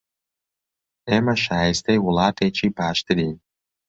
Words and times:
ئێمە 1.09 1.35
شایستەی 1.45 2.03
وڵاتێکی 2.05 2.67
باشترین 2.77 3.33